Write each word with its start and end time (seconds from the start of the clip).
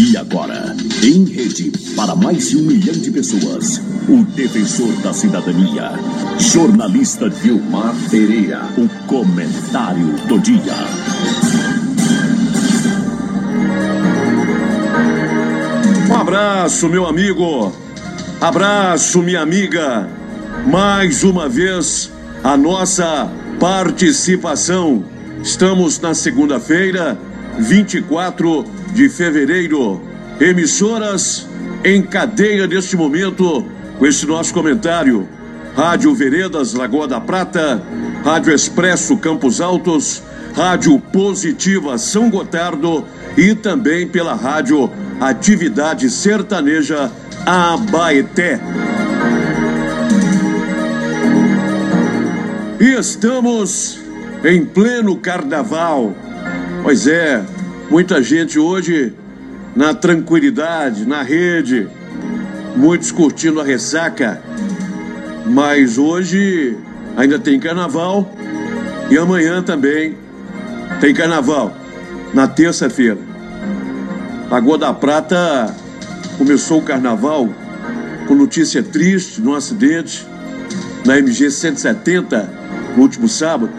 E 0.00 0.16
agora, 0.16 0.76
em 1.02 1.24
rede, 1.24 1.72
para 1.96 2.14
mais 2.14 2.50
de 2.50 2.56
um 2.56 2.62
milhão 2.62 2.94
de 2.94 3.10
pessoas, 3.10 3.78
o 4.08 4.22
defensor 4.36 4.92
da 5.02 5.12
cidadania, 5.12 5.90
jornalista 6.38 7.28
Gilmar 7.28 7.92
Pereira, 8.08 8.62
o 8.76 8.88
comentário 9.08 10.12
do 10.28 10.38
dia. 10.38 10.60
Um 16.08 16.14
abraço, 16.14 16.88
meu 16.88 17.04
amigo. 17.04 17.72
Abraço, 18.40 19.20
minha 19.20 19.40
amiga. 19.40 20.08
Mais 20.64 21.24
uma 21.24 21.48
vez, 21.48 22.08
a 22.44 22.56
nossa 22.56 23.28
participação. 23.58 25.04
Estamos 25.42 25.98
na 25.98 26.14
segunda-feira, 26.14 27.18
24 27.58 28.77
de 28.92 29.08
fevereiro. 29.08 30.00
Emissoras 30.40 31.48
em 31.84 32.02
cadeia 32.02 32.66
neste 32.66 32.96
momento 32.96 33.64
com 33.98 34.06
esse 34.06 34.26
nosso 34.26 34.52
comentário. 34.52 35.28
Rádio 35.76 36.14
Veredas, 36.14 36.74
Lagoa 36.74 37.06
da 37.06 37.20
Prata, 37.20 37.82
Rádio 38.24 38.52
Expresso 38.52 39.16
Campos 39.16 39.60
Altos, 39.60 40.22
Rádio 40.54 40.98
Positiva 40.98 41.96
São 41.98 42.28
Gotardo 42.28 43.04
e 43.36 43.54
também 43.54 44.06
pela 44.08 44.34
Rádio 44.34 44.90
Atividade 45.20 46.10
Sertaneja 46.10 47.12
Abaeté. 47.46 48.60
E 52.80 52.98
estamos 52.98 54.00
em 54.44 54.64
pleno 54.64 55.16
carnaval. 55.16 56.14
Pois 56.82 57.06
é, 57.06 57.44
muita 57.90 58.22
gente 58.22 58.58
hoje 58.58 59.12
na 59.74 59.94
tranquilidade, 59.94 61.06
na 61.06 61.22
rede, 61.22 61.88
muitos 62.76 63.10
curtindo 63.10 63.60
a 63.60 63.64
ressaca. 63.64 64.42
Mas 65.46 65.96
hoje 65.96 66.76
ainda 67.16 67.38
tem 67.38 67.58
carnaval 67.58 68.30
e 69.10 69.16
amanhã 69.16 69.62
também 69.62 70.16
tem 71.00 71.14
carnaval, 71.14 71.74
na 72.34 72.46
terça-feira. 72.46 73.18
Lagoa 74.50 74.78
da 74.78 74.92
Prata 74.92 75.74
começou 76.36 76.80
o 76.80 76.82
carnaval 76.82 77.48
com 78.26 78.34
notícia 78.34 78.82
triste 78.82 79.40
um 79.40 79.54
acidente 79.54 80.26
na 81.04 81.18
MG 81.18 81.50
170 81.50 82.50
no 82.96 83.02
último 83.02 83.28
sábado. 83.28 83.70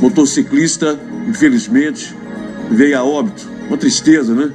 Motociclista, 0.00 0.98
infelizmente, 1.26 2.14
veio 2.70 2.98
a 2.98 3.04
óbito. 3.04 3.48
Uma 3.68 3.76
tristeza, 3.76 4.34
né? 4.34 4.52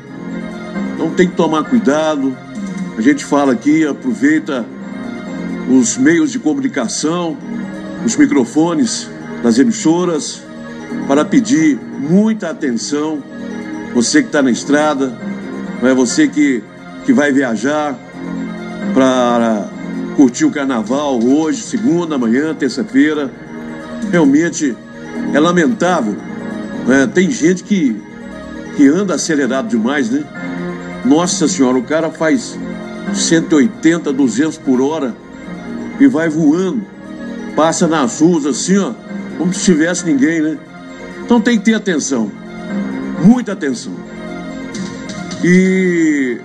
Então 0.93 1.09
tem 1.11 1.27
que 1.27 1.35
tomar 1.35 1.63
cuidado. 1.63 2.35
A 2.97 3.01
gente 3.01 3.23
fala 3.23 3.53
aqui, 3.53 3.85
aproveita 3.85 4.65
os 5.69 5.97
meios 5.97 6.31
de 6.31 6.39
comunicação, 6.39 7.37
os 8.05 8.15
microfones 8.15 9.09
das 9.41 9.57
emissoras, 9.57 10.43
para 11.07 11.23
pedir 11.23 11.79
muita 11.99 12.49
atenção. 12.49 13.23
Você 13.93 14.21
que 14.21 14.27
está 14.27 14.41
na 14.41 14.51
estrada, 14.51 15.17
é 15.81 15.93
você 15.93 16.27
que, 16.27 16.61
que 17.05 17.13
vai 17.13 17.31
viajar 17.31 17.97
para 18.93 19.69
curtir 20.15 20.45
o 20.45 20.51
carnaval 20.51 21.17
hoje, 21.23 21.61
segunda, 21.61 22.15
amanhã, 22.15 22.53
terça-feira. 22.53 23.31
Realmente 24.11 24.75
é 25.33 25.39
lamentável. 25.39 26.28
É, 26.87 27.07
tem 27.07 27.29
gente 27.29 27.63
que, 27.63 27.95
que 28.75 28.87
anda 28.87 29.15
acelerado 29.15 29.67
demais, 29.67 30.09
né? 30.09 30.23
Nossa 31.05 31.47
Senhora, 31.47 31.77
o 31.77 31.83
cara 31.83 32.09
faz 32.09 32.57
180, 33.13 34.11
200 34.13 34.57
por 34.57 34.81
hora 34.81 35.15
e 35.99 36.07
vai 36.07 36.29
voando, 36.29 36.85
passa 37.55 37.87
nas 37.87 38.21
ruas 38.21 38.45
assim, 38.45 38.77
ó, 38.77 38.93
como 39.37 39.53
se 39.53 39.65
tivesse 39.65 40.05
ninguém, 40.05 40.41
né? 40.41 40.57
Então 41.23 41.39
tem 41.39 41.57
que 41.57 41.65
ter 41.65 41.73
atenção, 41.73 42.31
muita 43.23 43.53
atenção. 43.53 43.93
E 45.43 46.37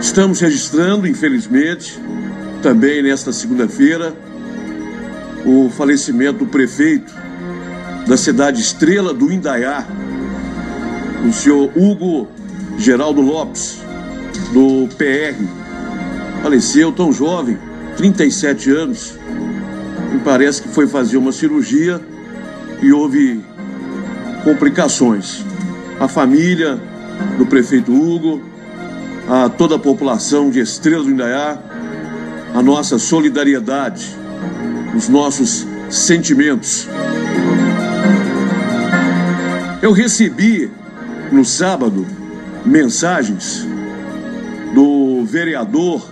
estamos 0.00 0.40
registrando, 0.40 1.06
infelizmente, 1.06 2.00
também 2.62 3.02
nesta 3.02 3.32
segunda-feira, 3.32 4.14
o 5.44 5.68
falecimento 5.70 6.38
do 6.38 6.46
prefeito 6.46 7.12
da 8.06 8.16
cidade 8.16 8.60
Estrela 8.60 9.14
do 9.14 9.32
Indaiá, 9.32 9.86
o 11.28 11.32
senhor 11.32 11.70
Hugo 11.76 12.28
Geraldo 12.78 13.20
Lopes, 13.20 13.78
do 14.52 14.88
PR. 14.96 15.40
Faleceu 16.42 16.90
tão 16.92 17.12
jovem, 17.12 17.58
37 17.96 18.70
anos. 18.70 19.18
Me 20.12 20.18
parece 20.20 20.62
que 20.62 20.68
foi 20.68 20.86
fazer 20.86 21.16
uma 21.16 21.32
cirurgia 21.32 22.00
e 22.82 22.92
houve 22.92 23.40
complicações. 24.42 25.44
A 26.00 26.08
família 26.08 26.80
do 27.38 27.46
prefeito 27.46 27.92
Hugo, 27.92 28.42
a 29.28 29.48
toda 29.48 29.76
a 29.76 29.78
população 29.78 30.50
de 30.50 30.58
Estrela 30.58 31.04
do 31.04 31.10
Indaiá, 31.10 31.58
a 32.54 32.62
nossa 32.62 32.98
solidariedade, 32.98 34.16
os 34.94 35.08
nossos 35.08 35.66
sentimentos. 35.88 36.88
Eu 39.82 39.90
recebi 39.90 40.70
no 41.32 41.44
sábado 41.44 42.06
mensagens 42.64 43.66
do 44.72 45.24
vereador 45.24 46.08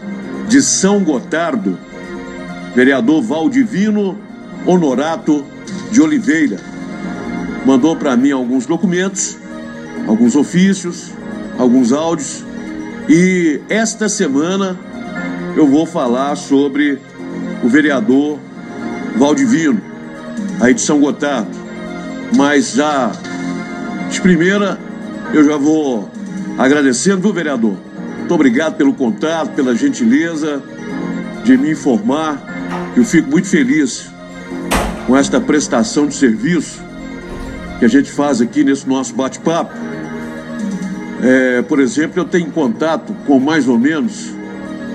de 0.48 0.60
São 0.60 1.04
Gotardo, 1.04 1.78
vereador 2.74 3.22
Valdivino 3.22 4.18
Honorato 4.66 5.44
de 5.92 6.02
Oliveira. 6.02 6.58
Mandou 7.64 7.94
para 7.94 8.16
mim 8.16 8.32
alguns 8.32 8.66
documentos, 8.66 9.38
alguns 10.08 10.34
ofícios, 10.34 11.12
alguns 11.56 11.92
áudios. 11.92 12.44
E 13.08 13.60
esta 13.68 14.08
semana 14.08 14.76
eu 15.56 15.68
vou 15.68 15.86
falar 15.86 16.34
sobre 16.34 16.98
o 17.62 17.68
vereador 17.68 18.36
Valdivino, 19.16 19.80
aí 20.60 20.74
de 20.74 20.80
São 20.80 20.98
Gotardo. 20.98 21.56
Mas 22.36 22.72
já 22.72 23.12
de 24.10 24.20
primeira 24.20 24.78
eu 25.32 25.44
já 25.44 25.56
vou 25.56 26.10
agradecendo, 26.58 27.22
viu, 27.22 27.32
vereador? 27.32 27.76
Muito 28.18 28.34
obrigado 28.34 28.76
pelo 28.76 28.92
contato, 28.92 29.50
pela 29.54 29.74
gentileza 29.74 30.62
de 31.44 31.56
me 31.56 31.70
informar. 31.70 32.92
Eu 32.96 33.04
fico 33.04 33.30
muito 33.30 33.46
feliz 33.46 34.10
com 35.06 35.16
esta 35.16 35.40
prestação 35.40 36.06
de 36.06 36.14
serviço 36.14 36.82
que 37.78 37.84
a 37.84 37.88
gente 37.88 38.10
faz 38.10 38.40
aqui 38.40 38.64
nesse 38.64 38.88
nosso 38.88 39.14
bate-papo. 39.14 39.72
É, 41.22 41.62
por 41.62 41.78
exemplo, 41.78 42.20
eu 42.20 42.24
tenho 42.24 42.50
contato 42.50 43.14
com 43.26 43.38
mais 43.38 43.68
ou 43.68 43.78
menos 43.78 44.34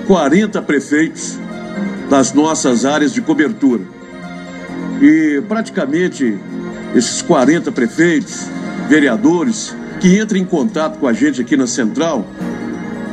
40 0.06 0.60
prefeitos 0.62 1.38
das 2.10 2.32
nossas 2.32 2.84
áreas 2.84 3.12
de 3.12 3.22
cobertura. 3.22 3.82
E 5.00 5.42
praticamente 5.48 6.38
esses 6.94 7.22
40 7.22 7.72
prefeitos, 7.72 8.46
vereadores, 8.88 9.74
que 10.00 10.18
entram 10.18 10.38
em 10.38 10.44
contato 10.44 10.98
com 10.98 11.06
a 11.06 11.12
gente 11.12 11.40
aqui 11.40 11.56
na 11.56 11.66
central, 11.66 12.26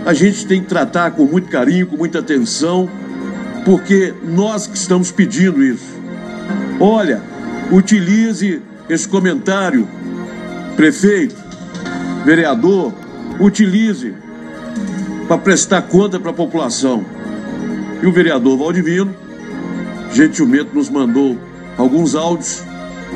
a 0.06 0.14
gente 0.14 0.46
tem 0.46 0.62
que 0.62 0.68
tratar 0.68 1.12
com 1.12 1.26
muito 1.26 1.50
carinho, 1.50 1.88
com 1.88 1.96
muita 1.96 2.20
atenção, 2.20 2.90
porque 3.64 4.14
nós 4.24 4.68
que 4.68 4.76
estamos 4.76 5.12
pedindo 5.12 5.64
isso. 5.64 5.94
Olha, 6.80 7.22
utilize 7.72 8.62
esse 8.90 9.08
comentário, 9.08 9.88
prefeito, 10.76 11.36
vereador, 12.26 12.94
utilize 13.40 14.14
para 15.28 15.38
prestar 15.38 15.84
conta 15.84 16.20
para 16.20 16.32
a 16.32 16.34
população. 16.34 17.06
E 18.02 18.06
o 18.06 18.12
vereador 18.12 18.58
Valdivino, 18.58 19.16
gentilmente, 20.12 20.70
nos 20.74 20.90
mandou 20.90 21.38
alguns 21.78 22.16
áudios. 22.16 22.62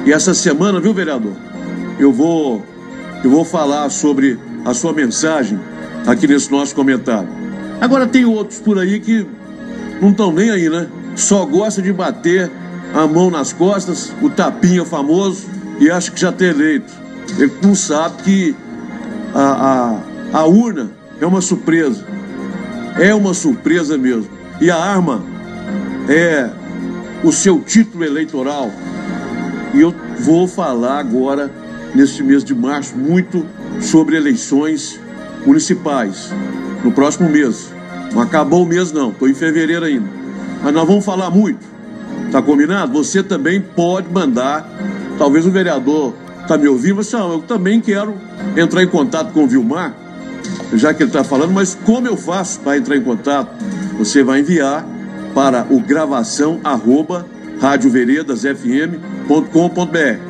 E 0.05 0.13
essa 0.13 0.33
semana, 0.33 0.79
viu, 0.79 0.93
vereador? 0.93 1.46
Eu 1.99 2.11
vou, 2.11 2.63
eu 3.23 3.29
vou 3.29 3.43
falar 3.43 3.89
sobre 3.89 4.39
a 4.65 4.73
sua 4.73 4.93
mensagem 4.93 5.59
aqui 6.05 6.27
nesse 6.27 6.51
nosso 6.51 6.75
comentário. 6.75 7.27
Agora 7.79 8.07
tem 8.07 8.25
outros 8.25 8.59
por 8.59 8.79
aí 8.79 8.99
que 8.99 9.25
não 10.01 10.09
estão 10.09 10.31
nem 10.31 10.49
aí, 10.49 10.69
né? 10.69 10.87
Só 11.15 11.45
gosta 11.45 11.81
de 11.81 11.91
bater 11.91 12.51
a 12.93 13.07
mão 13.07 13.29
nas 13.29 13.51
costas, 13.51 14.13
o 14.21 14.29
tapinha 14.29 14.85
famoso, 14.85 15.47
e 15.79 15.89
acha 15.89 16.11
que 16.11 16.19
já 16.19 16.31
tem 16.31 16.49
eleito. 16.49 16.91
Ele 17.37 17.51
não 17.61 17.75
sabe 17.75 18.23
que 18.23 18.55
a, 19.33 19.99
a, 20.33 20.39
a 20.39 20.45
urna 20.45 20.91
é 21.19 21.25
uma 21.25 21.41
surpresa. 21.41 22.03
É 22.99 23.13
uma 23.13 23.33
surpresa 23.33 23.97
mesmo. 23.97 24.27
E 24.59 24.71
a 24.71 24.77
arma 24.77 25.23
é 26.09 26.49
o 27.23 27.31
seu 27.31 27.59
título 27.59 28.03
eleitoral. 28.03 28.71
E 29.73 29.81
eu 29.81 29.93
vou 30.19 30.47
falar 30.47 30.99
agora, 30.99 31.51
nesse 31.93 32.23
mês 32.23 32.43
de 32.43 32.53
março, 32.53 32.95
muito 32.95 33.45
sobre 33.79 34.15
eleições 34.15 34.99
municipais 35.45 36.29
no 36.83 36.91
próximo 36.91 37.29
mês. 37.29 37.71
Não 38.13 38.21
acabou 38.21 38.63
o 38.63 38.65
mês 38.65 38.91
não, 38.91 39.11
estou 39.11 39.29
em 39.29 39.33
fevereiro 39.33 39.85
ainda. 39.85 40.07
Mas 40.63 40.73
nós 40.73 40.87
vamos 40.87 41.05
falar 41.05 41.29
muito. 41.29 41.65
Tá 42.31 42.41
combinado? 42.41 42.91
Você 42.93 43.21
também 43.23 43.61
pode 43.61 44.11
mandar. 44.11 44.67
Talvez 45.17 45.45
o 45.45 45.51
vereador 45.51 46.13
tá 46.47 46.57
me 46.57 46.67
ouvindo, 46.67 46.97
mas 46.97 47.11
não, 47.11 47.33
eu 47.33 47.41
também 47.41 47.81
quero 47.81 48.15
entrar 48.55 48.83
em 48.83 48.87
contato 48.87 49.33
com 49.33 49.43
o 49.43 49.47
Vilmar, 49.47 49.93
já 50.73 50.93
que 50.93 51.03
ele 51.03 51.09
está 51.09 51.23
falando, 51.23 51.51
mas 51.51 51.77
como 51.85 52.07
eu 52.07 52.15
faço 52.15 52.59
para 52.61 52.77
entrar 52.77 52.95
em 52.95 53.01
contato? 53.01 53.49
Você 53.97 54.23
vai 54.23 54.39
enviar 54.39 54.85
para 55.33 55.65
o 55.69 55.79
gravação 55.79 56.59
arroba 56.63 57.25
radioveredasfm.com.br. 57.59 60.26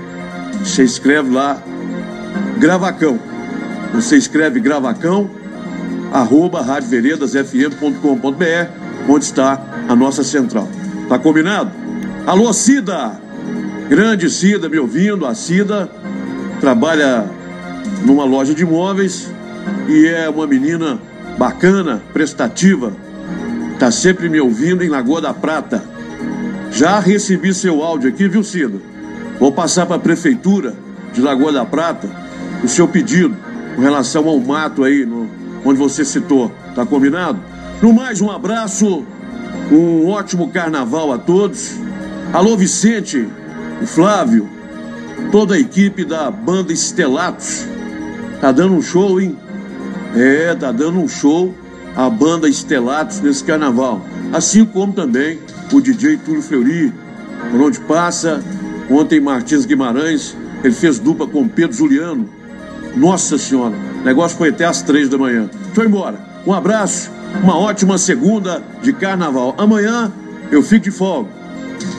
Você 0.68 0.84
escreve 0.84 1.34
lá 1.34 1.60
Gravacão. 2.60 3.18
Você 3.94 4.18
escreve 4.18 4.60
Gravacão 4.60 5.30
arroba 6.12 6.62
radioveredasfm.com.br, 6.62 9.10
onde 9.10 9.26
está 9.26 9.62
a 9.88 9.96
nossa 9.96 10.26
central. 10.26 10.68
Tá 11.08 11.18
combinado? 11.18 11.72
Alô, 12.28 12.52
Cida! 12.52 13.18
Grande 13.90 14.30
Cida 14.30 14.68
me 14.68 14.78
ouvindo. 14.78 15.26
A 15.26 15.34
Cida 15.34 15.90
trabalha 16.60 17.26
numa 18.06 18.26
loja 18.26 18.54
de 18.54 18.64
imóveis 18.64 19.32
e 19.88 20.06
é 20.06 20.30
uma 20.30 20.46
menina 20.46 21.00
bacana, 21.38 22.04
prestativa. 22.12 22.92
Tá 23.80 23.90
sempre 23.90 24.28
me 24.28 24.42
ouvindo 24.42 24.84
em 24.84 24.90
Lagoa 24.90 25.22
da 25.22 25.34
Prata. 25.34 25.82
Já 26.72 27.00
recebi 27.00 27.54
seu 27.54 27.82
áudio 27.82 28.10
aqui, 28.10 28.28
viu, 28.28 28.44
Cida? 28.44 28.97
Vou 29.40 29.52
passar 29.52 29.86
para 29.86 29.98
a 29.98 30.00
prefeitura 30.00 30.76
de 31.14 31.22
Lagoa 31.22 31.52
da 31.52 31.66
Prata 31.66 32.10
o 32.64 32.68
seu 32.68 32.88
pedido 32.88 33.36
com 33.76 33.82
relação 33.82 34.28
ao 34.28 34.40
mato 34.40 34.84
aí 34.84 35.06
no, 35.06 35.30
onde 35.64 35.80
você 35.80 36.04
citou. 36.04 36.52
Tá 36.76 36.86
combinado? 36.86 37.40
No 37.82 37.94
mais, 37.94 38.22
um 38.22 38.32
abraço, 38.32 39.06
um 39.72 40.08
ótimo 40.08 40.50
carnaval 40.50 41.12
a 41.14 41.18
todos. 41.18 41.76
Alô, 42.34 42.58
Vicente, 42.58 43.28
o 43.82 43.86
Flávio, 43.86 44.50
toda 45.32 45.56
a 45.56 45.60
equipe 45.60 46.04
da 46.04 46.32
banda 46.32 46.74
Estelatos. 46.74 47.68
Tá 48.42 48.52
dando 48.52 48.74
um 48.74 48.82
show, 48.82 49.20
hein? 49.22 49.38
É, 50.16 50.56
tá 50.56 50.72
dando 50.72 51.00
um 51.00 51.08
show 51.08 51.54
a 51.96 52.10
banda 52.10 52.48
Estelatos 52.48 53.20
nesse 53.22 53.44
carnaval. 53.44 54.02
Assim 54.32 54.64
como 54.64 54.94
também 54.94 55.40
o 55.72 55.82
DJ 55.82 56.18
Túlio 56.18 56.44
Fleury, 56.44 56.94
por 57.52 57.62
onde 57.62 57.80
passa. 57.82 58.44
Ontem 58.90 59.20
Martins 59.20 59.66
Guimarães, 59.66 60.36
ele 60.64 60.74
fez 60.74 61.00
dupla 61.00 61.28
com 61.28 61.48
Pedro 61.48 61.76
Juliano. 61.76 62.30
Nossa 62.96 63.38
Senhora, 63.38 63.76
o 64.02 64.06
negócio 64.06 64.38
foi 64.38 64.50
até 64.50 64.66
às 64.66 64.82
três 64.82 65.10
da 65.10 65.18
manhã. 65.18 65.50
Tô 65.74 65.84
embora. 65.84 66.20
Um 66.46 66.54
abraço, 66.54 67.12
uma 67.44 67.58
ótima 67.58 67.98
segunda 67.98 68.64
de 68.82 68.94
carnaval. 68.94 69.54
Amanhã 69.58 70.12
eu 70.52 70.64
fico 70.64 70.86
de 70.86 70.92
folga. 70.92 71.30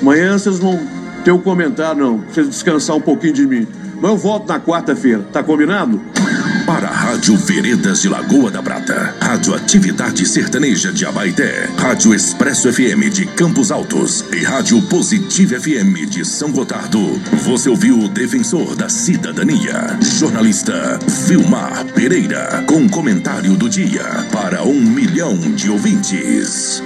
Amanhã 0.00 0.38
vocês 0.38 0.58
vão 0.58 0.80
ter 1.24 1.32
um 1.32 1.38
comentário, 1.38 2.02
não. 2.02 2.18
Vocês 2.30 2.48
descansar 2.48 2.96
um 2.96 3.00
pouquinho 3.00 3.34
de 3.34 3.46
mim. 3.46 3.66
Mas 4.00 4.10
eu 4.10 4.16
volto 4.16 4.48
na 4.48 4.58
quarta-feira. 4.58 5.22
Tá 5.32 5.42
combinado? 5.42 6.00
Rádio 7.18 7.36
Veredas 7.36 8.00
de 8.00 8.08
Lagoa 8.08 8.48
da 8.48 8.62
Prata, 8.62 9.12
Rádio 9.20 9.52
Atividade 9.52 10.24
Sertaneja 10.24 10.92
de 10.92 11.04
Abaité, 11.04 11.68
Rádio 11.76 12.14
Expresso 12.14 12.72
FM 12.72 13.12
de 13.12 13.26
Campos 13.26 13.72
Altos 13.72 14.24
e 14.32 14.44
Rádio 14.44 14.80
Positivo 14.82 15.60
FM 15.60 16.08
de 16.08 16.24
São 16.24 16.52
Gotardo. 16.52 17.20
Você 17.42 17.68
ouviu 17.68 17.98
o 17.98 18.08
defensor 18.08 18.76
da 18.76 18.88
cidadania, 18.88 19.98
jornalista 20.00 21.00
Vilmar 21.26 21.86
Pereira, 21.86 22.62
com 22.68 22.88
comentário 22.88 23.56
do 23.56 23.68
dia 23.68 24.04
para 24.30 24.62
um 24.62 24.80
milhão 24.80 25.36
de 25.36 25.68
ouvintes. 25.68 26.80